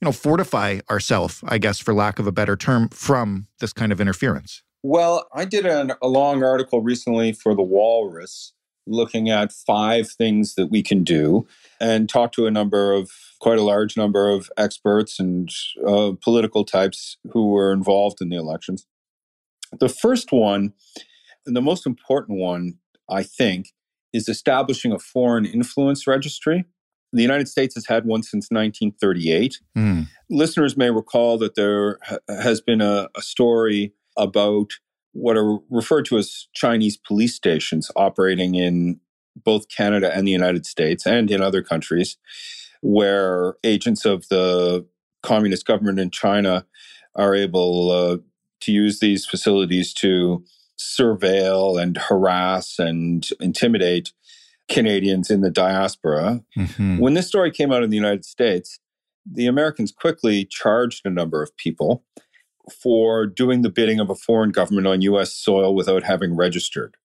you 0.00 0.04
know, 0.04 0.12
fortify 0.12 0.80
ourselves, 0.90 1.40
I 1.46 1.58
guess, 1.58 1.78
for 1.78 1.94
lack 1.94 2.18
of 2.18 2.26
a 2.26 2.32
better 2.32 2.56
term, 2.56 2.88
from 2.88 3.46
this 3.60 3.72
kind 3.72 3.92
of 3.92 4.00
interference? 4.00 4.62
Well, 4.82 5.28
I 5.32 5.44
did 5.44 5.66
an, 5.66 5.92
a 6.02 6.08
long 6.08 6.42
article 6.42 6.82
recently 6.82 7.32
for 7.32 7.54
the 7.54 7.62
Walrus 7.62 8.54
looking 8.88 9.28
at 9.28 9.52
five 9.52 10.10
things 10.10 10.54
that 10.54 10.66
we 10.66 10.82
can 10.82 11.04
do 11.04 11.46
and 11.80 12.08
talked 12.08 12.34
to 12.34 12.46
a 12.46 12.50
number 12.50 12.92
of 12.92 13.10
quite 13.40 13.58
a 13.58 13.62
large 13.62 13.96
number 13.96 14.30
of 14.30 14.50
experts 14.56 15.20
and 15.20 15.50
uh, 15.86 16.12
political 16.22 16.64
types 16.64 17.18
who 17.32 17.50
were 17.50 17.72
involved 17.72 18.20
in 18.20 18.28
the 18.28 18.36
elections. 18.36 18.86
The 19.78 19.88
first 19.88 20.32
one, 20.32 20.72
and 21.46 21.54
the 21.54 21.62
most 21.62 21.86
important 21.86 22.38
one, 22.38 22.78
I 23.08 23.22
think, 23.22 23.68
is 24.12 24.28
establishing 24.28 24.92
a 24.92 24.98
foreign 24.98 25.44
influence 25.44 26.06
registry. 26.06 26.64
The 27.12 27.22
United 27.22 27.48
States 27.48 27.74
has 27.74 27.86
had 27.86 28.04
one 28.04 28.22
since 28.22 28.48
1938. 28.50 29.60
Mm. 29.76 30.08
Listeners 30.30 30.76
may 30.76 30.90
recall 30.90 31.38
that 31.38 31.54
there 31.54 31.98
ha- 32.02 32.18
has 32.28 32.60
been 32.60 32.80
a, 32.80 33.08
a 33.16 33.22
story 33.22 33.92
about 34.16 34.72
what 35.18 35.36
are 35.36 35.58
referred 35.70 36.04
to 36.06 36.16
as 36.18 36.48
Chinese 36.54 36.96
police 36.96 37.34
stations 37.34 37.90
operating 37.96 38.54
in 38.54 39.00
both 39.44 39.68
Canada 39.68 40.12
and 40.14 40.26
the 40.26 40.32
United 40.32 40.66
States 40.66 41.06
and 41.06 41.30
in 41.30 41.42
other 41.42 41.62
countries, 41.62 42.16
where 42.80 43.54
agents 43.64 44.04
of 44.04 44.28
the 44.28 44.86
communist 45.22 45.66
government 45.66 45.98
in 45.98 46.10
China 46.10 46.64
are 47.14 47.34
able 47.34 47.90
uh, 47.90 48.16
to 48.60 48.72
use 48.72 49.00
these 49.00 49.26
facilities 49.26 49.92
to 49.92 50.44
surveil 50.78 51.80
and 51.80 51.96
harass 51.96 52.78
and 52.78 53.28
intimidate 53.40 54.12
Canadians 54.68 55.30
in 55.30 55.40
the 55.40 55.50
diaspora. 55.50 56.42
Mm-hmm. 56.56 56.98
When 56.98 57.14
this 57.14 57.26
story 57.26 57.50
came 57.50 57.72
out 57.72 57.82
in 57.82 57.90
the 57.90 57.96
United 57.96 58.24
States, 58.24 58.78
the 59.30 59.46
Americans 59.46 59.92
quickly 59.92 60.44
charged 60.44 61.02
a 61.04 61.10
number 61.10 61.42
of 61.42 61.56
people 61.56 62.04
for 62.72 63.26
doing 63.26 63.62
the 63.62 63.70
bidding 63.70 64.00
of 64.00 64.10
a 64.10 64.14
foreign 64.14 64.50
government 64.50 64.86
on 64.86 65.02
US 65.02 65.34
soil 65.34 65.74
without 65.74 66.04
having 66.04 66.36
registered. 66.36 66.96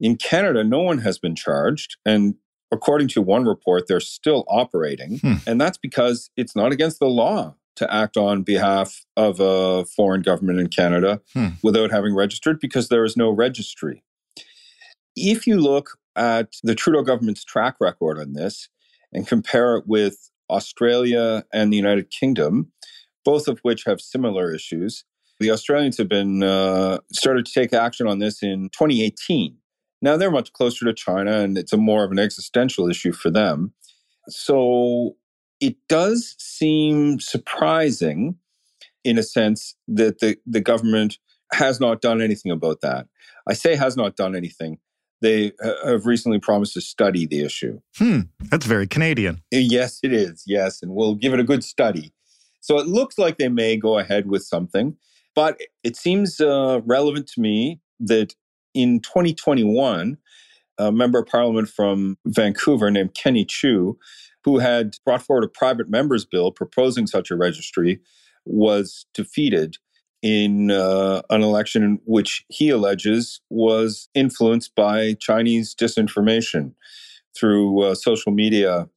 In 0.00 0.16
Canada, 0.16 0.64
no 0.64 0.80
one 0.80 0.98
has 0.98 1.18
been 1.18 1.34
charged. 1.34 1.96
And 2.04 2.34
according 2.72 3.08
to 3.08 3.22
one 3.22 3.44
report, 3.44 3.86
they're 3.86 4.00
still 4.00 4.44
operating. 4.48 5.18
Hmm. 5.18 5.34
And 5.46 5.60
that's 5.60 5.78
because 5.78 6.30
it's 6.36 6.56
not 6.56 6.72
against 6.72 6.98
the 6.98 7.06
law 7.06 7.54
to 7.76 7.92
act 7.92 8.16
on 8.16 8.42
behalf 8.42 9.04
of 9.16 9.40
a 9.40 9.84
foreign 9.84 10.22
government 10.22 10.60
in 10.60 10.68
Canada 10.68 11.20
hmm. 11.32 11.48
without 11.62 11.90
having 11.90 12.14
registered 12.14 12.60
because 12.60 12.88
there 12.88 13.04
is 13.04 13.16
no 13.16 13.30
registry. 13.30 14.04
If 15.16 15.46
you 15.46 15.60
look 15.60 15.98
at 16.16 16.56
the 16.62 16.74
Trudeau 16.74 17.02
government's 17.02 17.44
track 17.44 17.76
record 17.80 18.18
on 18.18 18.34
this 18.34 18.68
and 19.12 19.26
compare 19.26 19.76
it 19.76 19.84
with 19.86 20.30
Australia 20.50 21.44
and 21.52 21.72
the 21.72 21.76
United 21.76 22.10
Kingdom, 22.10 22.72
both 23.24 23.48
of 23.48 23.58
which 23.62 23.84
have 23.84 24.00
similar 24.00 24.52
issues. 24.52 25.04
The 25.40 25.50
Australians 25.50 25.98
have 25.98 26.08
been 26.08 26.42
uh, 26.42 26.98
started 27.12 27.46
to 27.46 27.52
take 27.52 27.72
action 27.72 28.06
on 28.06 28.18
this 28.18 28.42
in 28.42 28.70
2018. 28.70 29.56
Now 30.02 30.16
they're 30.16 30.30
much 30.30 30.52
closer 30.52 30.84
to 30.84 30.92
China, 30.92 31.40
and 31.40 31.56
it's 31.56 31.72
a 31.72 31.76
more 31.76 32.04
of 32.04 32.10
an 32.10 32.18
existential 32.18 32.88
issue 32.88 33.12
for 33.12 33.30
them. 33.30 33.72
So 34.28 35.16
it 35.60 35.76
does 35.88 36.34
seem 36.38 37.20
surprising, 37.20 38.36
in 39.02 39.18
a 39.18 39.22
sense, 39.22 39.74
that 39.88 40.20
the, 40.20 40.36
the 40.46 40.60
government 40.60 41.18
has 41.52 41.80
not 41.80 42.00
done 42.00 42.20
anything 42.20 42.52
about 42.52 42.80
that. 42.82 43.06
I 43.48 43.54
say 43.54 43.76
has 43.76 43.96
not 43.96 44.16
done 44.16 44.36
anything 44.36 44.78
they 45.24 45.52
have 45.84 46.06
recently 46.06 46.38
promised 46.38 46.74
to 46.74 46.80
study 46.82 47.26
the 47.26 47.42
issue. 47.42 47.80
Hmm, 47.96 48.20
that's 48.50 48.66
very 48.66 48.86
Canadian. 48.86 49.42
Yes, 49.50 50.00
it 50.02 50.12
is. 50.12 50.44
Yes, 50.46 50.82
and 50.82 50.94
we'll 50.94 51.14
give 51.14 51.32
it 51.32 51.40
a 51.40 51.44
good 51.44 51.64
study. 51.64 52.12
So 52.64 52.78
it 52.78 52.86
looks 52.86 53.18
like 53.18 53.36
they 53.36 53.50
may 53.50 53.76
go 53.76 53.98
ahead 53.98 54.26
with 54.26 54.42
something, 54.42 54.96
but 55.34 55.60
it 55.82 55.96
seems 55.96 56.40
uh, 56.40 56.80
relevant 56.86 57.26
to 57.34 57.40
me 57.42 57.82
that 58.00 58.34
in 58.72 59.00
2021, 59.00 60.16
a 60.78 60.90
member 60.90 61.18
of 61.18 61.26
parliament 61.26 61.68
from 61.68 62.16
Vancouver 62.24 62.90
named 62.90 63.12
Kenny 63.12 63.44
Chiu, 63.44 63.98
who 64.44 64.60
had 64.60 64.96
brought 65.04 65.20
forward 65.20 65.44
a 65.44 65.48
private 65.48 65.90
member's 65.90 66.24
bill 66.24 66.50
proposing 66.52 67.06
such 67.06 67.30
a 67.30 67.36
registry, 67.36 68.00
was 68.46 69.04
defeated 69.12 69.76
in 70.22 70.70
uh, 70.70 71.20
an 71.28 71.42
election 71.42 72.00
which 72.06 72.46
he 72.48 72.70
alleges 72.70 73.42
was 73.50 74.08
influenced 74.14 74.74
by 74.74 75.12
Chinese 75.20 75.74
disinformation 75.74 76.72
through 77.36 77.82
uh, 77.82 77.94
social 77.94 78.32
media 78.32 78.88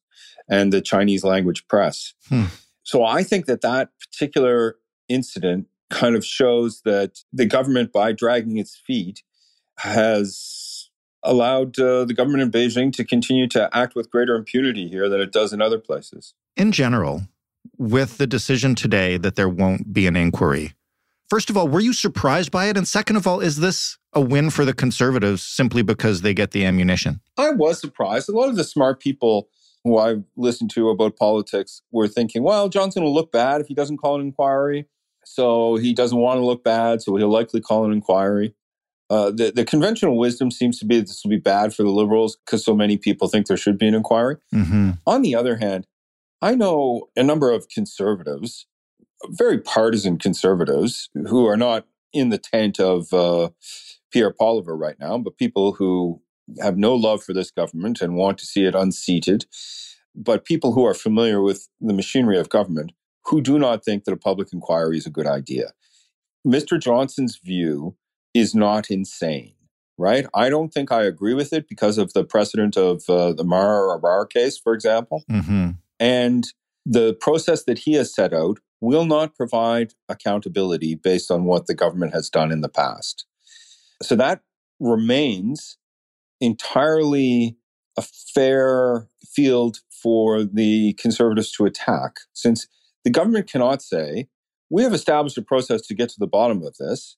and 0.50 0.72
the 0.72 0.80
Chinese 0.80 1.26
language 1.26 1.68
press. 1.68 2.14
Hmm. 2.30 2.46
So 2.88 3.03
I 3.03 3.22
think 3.22 3.48
that 3.48 3.60
that 3.62 3.89
particular 4.00 4.77
incident 5.10 5.67
kind 5.89 6.15
of 6.15 6.24
shows 6.24 6.84
that 6.86 7.20
the 7.34 7.46
government, 7.46 7.91
by 7.91 8.13
dragging 8.13 8.58
its 8.58 8.77
feet, 8.77 9.24
has 9.79 10.89
allowed 11.22 11.77
uh, 11.79 12.06
the 12.06 12.13
government 12.13 12.44
in 12.44 12.50
Beijing 12.50 12.94
to 12.94 13.03
continue 13.03 13.46
to 13.50 13.70
act 13.75 13.94
with 13.94 14.10
greater 14.10 14.36
impunity 14.36 14.88
here 14.88 15.10
than 15.10 15.20
it 15.20 15.34
does 15.34 15.51
in 15.51 15.62
other 15.62 15.79
places. 15.79 16.34
In 16.56 16.72
general, 16.72 17.24
with 17.77 18.17
the 18.20 18.25
decision 18.25 18.74
today 18.74 19.17
that 19.17 19.36
there 19.36 19.50
won't 19.50 19.91
be 19.91 20.08
an 20.08 20.15
inquiry, 20.15 20.74
first 21.29 21.50
of 21.50 21.58
all, 21.58 21.67
were 21.67 21.82
you 21.82 21.91
surprised 21.91 22.51
by 22.51 22.67
it? 22.67 22.77
And 22.77 22.88
second 22.88 23.17
of 23.17 23.27
all, 23.27 23.41
is 23.41 23.58
this 23.58 23.98
a 24.13 24.22
win 24.22 24.50
for 24.50 24.63
the 24.63 24.74
conservatives 24.74 25.44
simply 25.44 25.82
because 25.82 26.22
they 26.22 26.34
get 26.34 26.51
the 26.51 26.63
ammunition? 26.63 27.20
I 27.38 27.50
was 27.50 27.82
surprised. 27.82 28.29
A 28.29 28.32
lot 28.32 28.48
of 28.48 28.56
the 28.56 28.63
smart 28.63 29.01
people 29.01 29.50
who 29.88 29.98
I've 29.98 30.24
listened 30.36 30.70
to 30.72 30.89
about 30.89 31.17
politics 31.17 31.82
were 31.91 32.08
thinking, 32.08 32.44
well, 32.44 32.70
Johnston 32.70 33.03
will 33.03 33.13
look 33.13 33.32
bad 33.32 33.62
if 33.62 33.67
he 33.67 33.74
doesn't 33.74 33.98
call 33.98 34.15
an 34.15 34.22
inquiry. 34.22 34.88
So 35.25 35.75
he 35.75 35.94
doesn't 35.94 36.17
want 36.17 36.39
to 36.39 36.46
look 36.46 36.63
bad, 36.63 37.01
so 37.01 37.15
he'll 37.15 37.29
likely 37.29 37.60
call 37.60 37.86
an 37.86 37.91
inquiry. 37.91 38.53
Uh, 39.10 39.32
the, 39.32 39.51
the 39.51 39.65
conventional 39.65 40.17
wisdom 40.17 40.51
seems 40.51 40.79
to 40.79 40.86
be 40.86 41.00
that 41.00 41.08
this 41.08 41.22
will 41.24 41.29
be 41.29 41.38
bad 41.38 41.74
for 41.74 41.84
the 41.84 41.89
liberals 41.89 42.38
because 42.46 42.63
so 42.63 42.75
many 42.75 42.98
people 42.98 43.27
think 43.27 43.48
there 43.48 43.58
should 43.58 43.77
be 43.77 43.88
an 43.88 43.96
inquiry. 43.96 44.38
Mm-hmm. 44.53 44.91
On 45.06 45.22
the 45.22 45.36
other 45.36 45.58
hand, 45.58 45.88
I 46.41 46.56
know 46.56 47.08
a 47.15 47.24
number 47.24 47.51
of 47.51 47.70
conservatives, 47.70 48.67
very 49.29 49.60
partisan 49.60 50.17
conservatives, 50.17 51.10
who 51.27 51.46
are 51.46 51.58
not 51.58 51.88
in 52.13 52.29
the 52.29 52.38
tent 52.38 52.79
of 52.79 53.13
uh, 53.13 53.50
Pierre 54.12 54.34
Poilievre 54.34 54.79
right 54.79 55.00
now, 55.00 55.17
but 55.17 55.38
people 55.38 55.74
who 55.74 56.22
have 56.62 56.77
no 56.77 56.96
love 56.96 57.24
for 57.24 57.34
this 57.34 57.51
government 57.51 58.01
and 58.01 58.16
want 58.16 58.38
to 58.39 58.46
see 58.46 58.66
it 58.66 58.75
unseated, 58.75 59.46
but 60.16 60.46
people 60.46 60.74
who 60.74 60.86
are 60.86 60.94
familiar 60.94 61.42
with 61.42 61.68
the 61.80 61.94
machinery 61.94 62.39
of 62.39 62.50
government 62.50 62.92
who 63.25 63.42
do 63.42 63.60
not 63.60 63.84
think 63.84 64.06
that 64.06 64.13
a 64.13 64.18
public 64.18 64.54
inquiry 64.54 64.98
is 64.98 65.06
a 65.06 65.12
good 65.12 65.27
idea. 65.27 65.74
Mr. 66.46 66.80
Johnston's 66.80 67.38
view 67.44 67.96
is 68.34 68.56
not 68.56 68.89
insane, 68.89 69.54
right? 69.98 70.25
I 70.34 70.50
don't 70.50 70.70
think 70.70 70.92
I 70.92 71.04
agree 71.04 71.34
with 71.34 71.51
it 71.51 71.68
because 71.68 71.98
of 71.98 72.13
the 72.13 72.24
precedent 72.24 72.77
of 72.77 73.04
uh, 73.10 73.34
the 73.34 73.44
Maher 73.44 74.00
Arar 74.00 74.30
case, 74.30 74.58
for 74.58 74.74
example. 74.74 75.24
Mm-hmm. 75.30 75.72
And 76.00 76.48
the 76.86 77.16
process 77.16 77.66
that 77.66 77.80
he 77.80 77.94
has 77.94 78.13
set 78.13 78.34
out 78.34 78.60
will 78.80 79.06
not 79.06 79.36
provide 79.36 79.94
accountability 80.08 80.96
based 80.96 81.30
on 81.30 81.44
what 81.44 81.68
the 81.68 81.74
government 81.74 82.13
has 82.13 82.30
done 82.30 82.51
in 82.51 82.62
the 82.62 82.70
past. 82.70 83.25
So 84.01 84.16
that 84.16 84.42
remains 84.80 85.77
entirely 86.39 87.58
a 87.98 88.03
fair 88.34 89.08
field 89.27 89.79
for 89.89 90.44
the 90.44 90.94
conservatives 90.94 91.51
to 91.53 91.65
attack, 91.65 92.17
since 92.34 92.67
the 93.03 93.10
government 93.10 93.50
cannot 93.50 93.82
say, 93.82 94.27
we 94.70 94.84
have 94.84 94.94
established 94.94 95.38
a 95.38 95.41
process 95.41 95.82
to 95.88 95.96
get 95.96 96.10
to 96.10 96.20
the 96.20 96.27
bottom 96.27 96.62
of 96.63 96.75
this, 96.77 97.17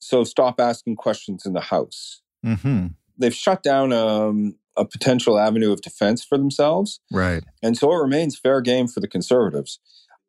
so 0.00 0.24
stop 0.24 0.58
asking 0.60 0.96
questions 0.96 1.44
in 1.44 1.52
the 1.52 1.60
House. 1.60 2.22
Mm-hmm. 2.44 2.88
They've 3.18 3.34
shut 3.34 3.62
down 3.62 3.92
um, 3.92 4.56
a 4.76 4.84
potential 4.84 5.38
avenue 5.38 5.72
of 5.72 5.82
defense 5.82 6.24
for 6.24 6.38
themselves. 6.38 7.00
Right. 7.12 7.44
And 7.62 7.76
so 7.76 7.92
it 7.92 7.96
remains 7.96 8.38
fair 8.38 8.60
game 8.62 8.88
for 8.88 9.00
the 9.00 9.08
conservatives. 9.08 9.78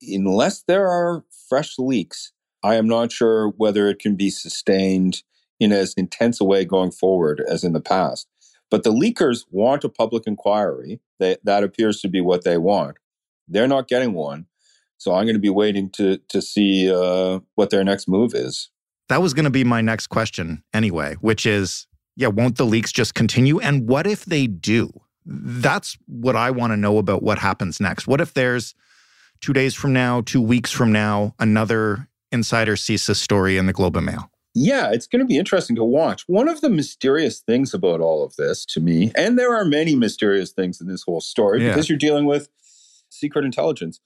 Unless 0.02 0.64
there 0.64 0.88
are 0.88 1.24
fresh 1.48 1.76
leaks, 1.80 2.34
I 2.64 2.76
am 2.76 2.88
not 2.88 3.12
sure 3.12 3.54
whether 3.58 3.88
it 3.88 4.00
can 4.00 4.16
be 4.16 4.30
sustained 4.30 5.24
in 5.62 5.72
as 5.72 5.94
intense 5.94 6.42
a 6.42 6.44
way 6.44 6.66
going 6.66 6.92
forward 6.92 7.42
as 7.48 7.64
in 7.64 7.72
the 7.72 7.80
past. 7.80 8.28
But 8.72 8.84
the 8.84 8.92
leakers 8.92 9.46
want 9.52 9.84
a 9.84 9.90
public 9.90 10.24
inquiry. 10.26 11.00
They, 11.20 11.38
that 11.44 11.64
appears 11.64 12.02
to 12.02 12.10
be 12.10 12.20
what 12.20 12.44
they 12.44 12.58
want. 12.58 12.98
They're 13.48 13.68
not 13.68 13.88
getting 13.88 14.14
one. 14.14 14.48
So 14.98 15.14
I'm 15.14 15.26
going 15.26 15.36
to 15.36 15.40
be 15.40 15.50
waiting 15.50 15.90
to 15.92 16.18
to 16.30 16.42
see 16.42 16.92
uh, 16.92 17.40
what 17.56 17.70
their 17.70 17.84
next 17.84 18.08
move 18.08 18.34
is. 18.34 18.70
That 19.10 19.22
was 19.22 19.34
going 19.34 19.46
to 19.46 19.52
be 19.52 19.64
my 19.64 19.82
next 19.82 20.08
question 20.08 20.64
anyway, 20.74 21.16
which 21.22 21.46
is, 21.46 21.88
yeah, 22.16 22.28
won't 22.28 22.58
the 22.58 22.66
leaks 22.66 22.92
just 22.92 23.14
continue? 23.14 23.60
And 23.60 23.88
what 23.88 24.08
if 24.08 24.26
they 24.26 24.48
do? 24.48 24.92
That's 25.26 25.98
what 26.08 26.36
I 26.36 26.50
want 26.52 26.72
to 26.72 26.78
know 26.78 26.98
about 26.98 27.22
what 27.22 27.40
happens 27.40 27.80
next. 27.80 28.08
What 28.08 28.22
if 28.22 28.34
there's 28.34 28.74
two 29.42 29.54
days 29.54 29.76
from 29.76 29.92
now, 29.92 30.22
two 30.22 30.42
weeks 30.42 30.72
from 30.72 30.92
now, 30.92 31.36
another 31.40 32.08
insider 32.32 32.76
CSIS 32.76 33.18
story 33.18 33.58
in 33.58 33.66
the 33.66 33.74
Globe 33.74 33.98
and 33.98 34.06
Mail? 34.06 34.32
Yeah, 34.54 34.92
it's 34.92 35.08
going 35.08 35.22
to 35.22 35.26
be 35.26 35.38
interesting 35.38 35.76
to 35.78 35.84
watch. 35.84 36.24
One 36.28 36.50
of 36.50 36.60
the 36.62 36.70
mysterious 36.70 37.40
things 37.40 37.74
about 37.74 38.02
all 38.02 38.24
of 38.24 38.36
this 38.36 38.66
to 38.66 38.82
me, 38.82 39.12
and 39.16 39.40
there 39.40 39.56
are 39.56 39.64
many 39.64 39.96
mysterious 39.96 40.52
things 40.52 40.82
in 40.82 40.88
this 40.88 41.04
whole 41.04 41.22
story 41.22 41.64
yeah. 41.64 41.70
because 41.70 41.88
you're 41.88 41.98
dealing 41.98 42.26
with 42.26 42.50
secret 43.10 43.46
intelligence. 43.46 44.02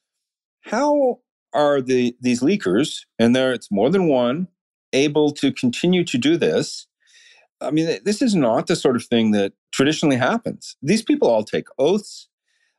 How 0.61 1.19
are 1.53 1.81
the 1.81 2.15
these 2.21 2.41
leakers, 2.41 3.05
and 3.17 3.35
there 3.35 3.53
it's 3.53 3.71
more 3.71 3.89
than 3.89 4.07
one, 4.07 4.47
able 4.93 5.31
to 5.31 5.51
continue 5.51 6.03
to 6.03 6.17
do 6.17 6.37
this? 6.37 6.87
I 7.61 7.71
mean, 7.71 7.99
this 8.03 8.21
is 8.21 8.35
not 8.35 8.67
the 8.67 8.75
sort 8.75 8.95
of 8.95 9.05
thing 9.05 9.31
that 9.31 9.53
traditionally 9.71 10.17
happens. 10.17 10.75
These 10.81 11.01
people 11.01 11.29
all 11.29 11.43
take 11.43 11.67
oaths. 11.79 12.27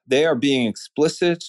They 0.06 0.24
are 0.24 0.36
being 0.36 0.68
explicit. 0.68 1.46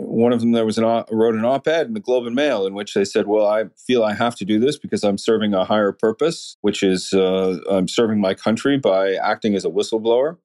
One 0.00 0.32
of 0.32 0.38
them, 0.40 0.52
there 0.52 0.64
was 0.64 0.78
an 0.78 0.84
wrote 0.84 1.34
an 1.34 1.44
op-ed 1.44 1.88
in 1.88 1.94
the 1.94 2.00
Globe 2.00 2.26
and 2.26 2.34
Mail 2.36 2.66
in 2.66 2.74
which 2.74 2.94
they 2.94 3.04
said, 3.04 3.26
"Well, 3.26 3.46
I 3.46 3.64
feel 3.84 4.04
I 4.04 4.14
have 4.14 4.36
to 4.36 4.44
do 4.44 4.60
this 4.60 4.78
because 4.78 5.02
I'm 5.02 5.18
serving 5.18 5.54
a 5.54 5.64
higher 5.64 5.90
purpose, 5.90 6.56
which 6.60 6.84
is 6.84 7.12
uh, 7.12 7.58
I'm 7.68 7.88
serving 7.88 8.20
my 8.20 8.34
country 8.34 8.78
by 8.78 9.14
acting 9.14 9.56
as 9.56 9.64
a 9.64 9.70
whistleblower." 9.70 10.36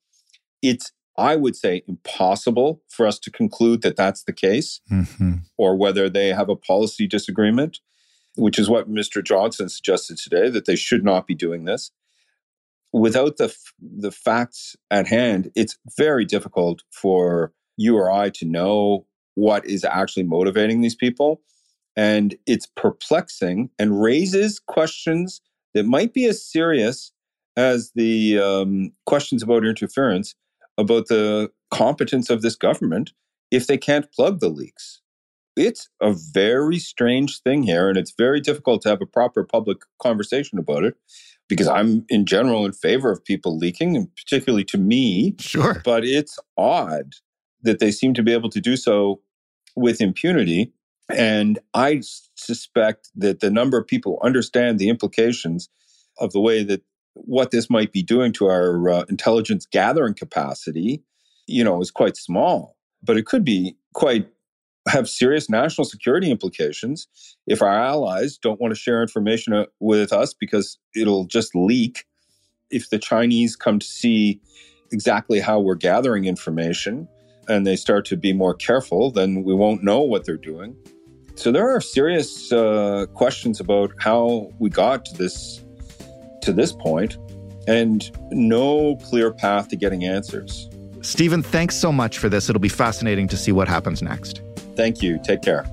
It's 0.64 0.92
I 1.18 1.36
would 1.36 1.56
say 1.56 1.84
impossible 1.88 2.82
for 2.90 3.06
us 3.06 3.20
to 3.20 3.32
conclude 3.32 3.82
that 3.84 3.96
that's 3.96 4.24
the 4.24 4.34
case 4.34 4.82
mm-hmm. 4.92 5.34
or 5.58 5.76
whether 5.76 6.10
they 6.10 6.30
have 6.30 6.50
a 6.50 6.56
policy 6.56 7.08
disagreement, 7.08 7.80
which 8.36 8.58
is 8.58 8.70
what 8.70 8.90
Mr. 8.90 9.24
Johnston 9.24 9.70
suggested 9.70 10.18
today 10.18 10.50
that 10.50 10.66
they 10.66 10.76
should 10.76 11.04
not 11.04 11.28
be 11.28 11.36
doing 11.36 11.66
this. 11.66 11.92
Without 12.92 13.38
the, 13.38 13.56
the 13.80 14.12
facts 14.12 14.76
at 14.90 15.08
hand, 15.08 15.52
it's 15.56 15.78
very 15.98 16.26
difficult 16.26 16.84
for 16.92 17.54
you 17.78 17.96
or 17.96 18.12
I 18.12 18.30
to 18.32 18.46
know 18.46 19.06
what 19.36 19.66
is 19.66 19.84
actually 19.84 20.24
motivating 20.24 20.82
these 20.82 20.96
people. 20.96 21.42
And 21.96 22.36
it's 22.48 22.68
perplexing 22.76 23.70
and 23.78 24.02
raises 24.02 24.60
questions 24.60 25.42
that 25.74 25.86
might 25.86 26.14
be 26.14 26.26
as 26.26 26.44
serious 26.44 27.12
as 27.56 27.92
the 27.96 28.40
um, 28.40 28.92
questions 29.06 29.44
about 29.44 29.66
interference 29.66 30.36
about 30.78 31.08
the 31.08 31.52
competence 31.72 32.30
of 32.30 32.42
this 32.42 32.56
government 32.56 33.14
if 33.52 33.68
they 33.68 33.78
can't 33.78 34.12
plug 34.12 34.40
the 34.40 34.50
leaks. 34.50 35.02
It's 35.56 35.90
a 36.02 36.14
very 36.34 36.80
strange 36.80 37.42
thing 37.42 37.62
here, 37.64 37.88
and 37.88 37.98
it's 37.98 38.14
very 38.18 38.42
difficult 38.42 38.82
to 38.84 38.90
have 38.90 39.02
a 39.02 39.06
proper 39.06 39.44
public 39.44 39.84
conversation 40.02 40.58
about 40.58 40.84
it 40.84 40.96
because 41.48 41.68
I'm 41.68 42.06
in 42.10 42.26
general 42.26 42.66
in 42.66 42.74
favor 42.74 43.12
of 43.12 43.24
people 43.24 43.56
leaking, 43.56 43.96
and 43.96 44.08
particularly 44.16 44.64
to 44.66 44.80
me. 44.80 45.36
Sure. 45.40 45.80
But 45.86 46.06
it's 46.06 46.40
odd 46.58 47.14
that 47.64 47.80
they 47.80 47.92
seem 47.92 48.14
to 48.14 48.24
be 48.24 48.34
able 48.34 48.50
to 48.50 48.62
do 48.62 48.76
so 48.76 49.22
with 49.76 50.02
impunity. 50.02 50.72
And 51.10 51.60
I 51.74 52.02
suspect 52.36 53.10
that 53.16 53.40
the 53.40 53.50
number 53.50 53.78
of 53.78 53.88
people 53.88 54.20
understand 54.24 54.80
the 54.80 54.90
implications 54.90 55.70
of 56.20 56.32
the 56.32 56.40
way 56.40 56.64
that 56.64 56.82
what 57.14 57.52
this 57.52 57.70
might 57.70 57.92
be 57.92 58.04
doing 58.04 58.32
to 58.34 58.46
our 58.46 58.90
uh, 58.90 59.04
intelligence 59.10 59.66
gathering 59.66 60.14
capacity, 60.14 61.04
you 61.48 61.64
know, 61.64 61.82
is 61.82 61.92
quite 61.92 62.18
small. 62.18 62.78
But 63.02 63.18
it 63.18 63.26
could 63.26 63.44
be 63.44 63.76
quite 63.94 64.28
have 64.88 65.08
serious 65.08 65.50
national 65.50 65.86
security 65.86 66.30
implications 66.30 67.08
if 67.48 67.62
our 67.62 67.72
allies 67.72 68.38
don't 68.38 68.60
want 68.60 68.74
to 68.74 68.80
share 68.80 69.02
information 69.02 69.54
uh, 69.54 69.66
with 69.80 70.12
us 70.12 70.34
because 70.34 70.78
it'll 70.96 71.26
just 71.26 71.56
leak. 71.56 72.06
If 72.70 72.90
the 72.90 73.00
Chinese 73.00 73.56
come 73.56 73.80
to 73.80 73.86
see 73.86 74.42
exactly 74.92 75.40
how 75.40 75.60
we're 75.60 75.76
gathering 75.76 76.26
information 76.26 77.08
and 77.48 77.66
they 77.66 77.76
start 77.76 78.06
to 78.06 78.18
be 78.18 78.34
more 78.34 78.54
careful, 78.54 79.12
then 79.12 79.44
we 79.44 79.54
won't 79.54 79.84
know 79.84 80.02
what 80.02 80.26
they're 80.26 80.38
doing. 80.38 80.76
So 81.36 81.52
there 81.52 81.70
are 81.70 81.82
serious 81.82 82.52
uh, 82.52 83.08
questions 83.14 83.60
about 83.60 83.92
how 84.00 84.52
we 84.60 84.70
got 84.70 85.06
to 85.06 85.18
this 85.18 85.64
to 86.42 86.54
this 86.54 86.74
point 86.74 87.18
and 87.68 88.12
no 88.32 88.98
clear 88.98 89.32
path 89.32 89.70
to 89.70 89.76
getting 89.76 90.04
answers. 90.04 90.70
Stephen, 91.02 91.42
thanks 91.42 91.76
so 91.76 91.92
much 91.92 92.18
for 92.18 92.30
this. 92.30 92.50
It'll 92.50 92.60
be 92.60 92.70
fascinating 92.70 93.28
to 93.30 93.38
see 93.38 93.52
what 93.52 93.68
happens 93.68 94.02
next. 94.02 94.42
Thank 94.76 95.02
you. 95.02 95.20
Take 95.24 95.42
care. 95.42 95.66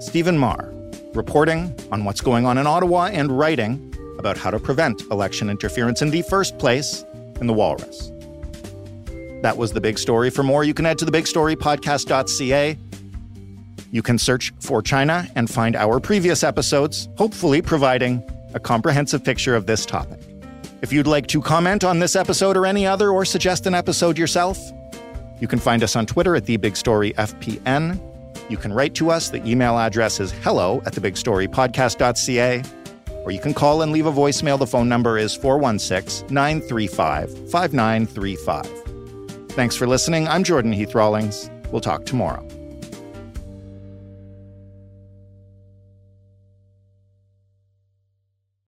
Stephen 0.00 0.36
Maher, 0.36 0.72
reporting 1.14 1.74
on 1.92 2.04
what's 2.04 2.20
going 2.20 2.46
on 2.46 2.58
in 2.58 2.66
Ottawa 2.66 3.06
and 3.06 3.36
writing 3.36 3.94
about 4.18 4.36
how 4.36 4.50
to 4.50 4.58
prevent 4.58 5.00
election 5.10 5.48
interference 5.48 6.02
in 6.02 6.10
the 6.10 6.22
first 6.22 6.58
place 6.58 7.04
in 7.40 7.46
the 7.46 7.52
Walrus. 7.52 8.12
That 9.42 9.56
was 9.56 9.72
the 9.72 9.80
big 9.80 9.98
story. 9.98 10.30
For 10.30 10.42
more, 10.42 10.64
you 10.64 10.74
can 10.74 10.84
head 10.84 10.98
to 10.98 11.06
thebigstorypodcast.ca. 11.06 12.76
You 13.92 14.02
can 14.02 14.18
search 14.18 14.52
for 14.60 14.82
China 14.82 15.26
and 15.34 15.50
find 15.50 15.74
our 15.74 15.98
previous 15.98 16.44
episodes, 16.44 17.08
hopefully 17.16 17.60
providing 17.62 18.22
a 18.54 18.60
comprehensive 18.60 19.24
picture 19.24 19.54
of 19.56 19.66
this 19.66 19.84
topic. 19.86 20.20
If 20.82 20.92
you'd 20.92 21.06
like 21.06 21.26
to 21.28 21.40
comment 21.40 21.84
on 21.84 21.98
this 21.98 22.16
episode 22.16 22.56
or 22.56 22.66
any 22.66 22.86
other, 22.86 23.10
or 23.10 23.24
suggest 23.24 23.66
an 23.66 23.74
episode 23.74 24.16
yourself, 24.18 24.58
You 25.40 25.48
can 25.48 25.58
find 25.58 25.82
us 25.82 25.96
on 25.96 26.04
Twitter 26.04 26.36
at 26.36 26.44
The 26.44 26.58
Big 26.58 26.76
Story 26.76 27.14
FPN. 27.14 27.98
You 28.50 28.58
can 28.58 28.74
write 28.74 28.94
to 28.96 29.10
us. 29.10 29.30
The 29.30 29.42
email 29.48 29.78
address 29.78 30.20
is 30.20 30.32
hello 30.32 30.82
at 30.84 30.92
thebigstorypodcast.ca. 30.92 32.62
Or 33.24 33.30
you 33.30 33.40
can 33.40 33.54
call 33.54 33.80
and 33.80 33.90
leave 33.90 34.04
a 34.06 34.12
voicemail. 34.12 34.58
The 34.58 34.66
phone 34.66 34.88
number 34.88 35.16
is 35.16 35.34
416 35.34 36.26
935 36.32 37.50
5935. 37.50 38.79
Thanks 39.60 39.76
for 39.76 39.86
listening. 39.86 40.26
I'm 40.26 40.42
Jordan 40.42 40.72
Heath 40.72 40.94
Rawlings. 40.94 41.50
We'll 41.70 41.82
talk 41.82 42.06
tomorrow. 42.06 42.42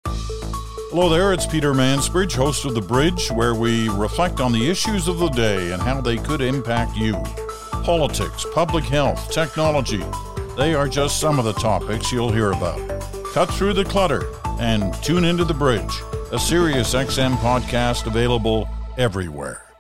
Hello 0.05 1.09
there, 1.09 1.33
it's 1.33 1.47
Peter 1.47 1.73
Mansbridge, 1.73 2.35
host 2.35 2.67
of 2.67 2.75
The 2.75 2.83
Bridge, 2.83 3.31
where 3.31 3.55
we 3.55 3.89
reflect 3.89 4.39
on 4.39 4.53
the 4.53 4.69
issues 4.69 5.09
of 5.09 5.19
the 5.19 5.31
day 5.31 5.73
and 5.73 5.81
how 5.81 6.03
they 6.03 6.19
could 6.19 6.43
impact 6.43 6.95
you. 6.99 7.15
Politics, 7.85 8.45
public 8.53 8.85
health, 8.85 9.33
technology, 9.33 10.05
they 10.59 10.75
are 10.75 10.89
just 10.89 11.19
some 11.19 11.39
of 11.39 11.47
the 11.47 11.55
topics 11.55 12.13
you'll 12.13 12.31
hear 12.31 12.51
about. 12.53 12.79
Cut 13.33 13.47
through 13.47 13.73
the 13.73 13.87
clutter 13.87 14.27
and 14.61 14.93
tune 15.03 15.25
into 15.25 15.47
The 15.47 15.55
Bridge, 15.55 16.03
a 16.33 16.39
Sirius 16.39 16.93
XM 16.93 17.37
podcast 17.37 18.07
available 18.07 18.69
everywhere. 18.99 19.72